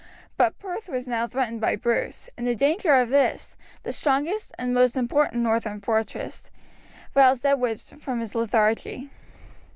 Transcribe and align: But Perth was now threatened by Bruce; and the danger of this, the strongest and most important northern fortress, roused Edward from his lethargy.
But 0.35 0.57
Perth 0.57 0.89
was 0.89 1.07
now 1.07 1.27
threatened 1.27 1.61
by 1.61 1.75
Bruce; 1.75 2.27
and 2.35 2.47
the 2.47 2.55
danger 2.55 2.95
of 2.95 3.09
this, 3.09 3.55
the 3.83 3.91
strongest 3.91 4.51
and 4.57 4.73
most 4.73 4.97
important 4.97 5.43
northern 5.43 5.79
fortress, 5.79 6.49
roused 7.13 7.45
Edward 7.45 7.79
from 7.81 8.19
his 8.19 8.33
lethargy. 8.33 9.11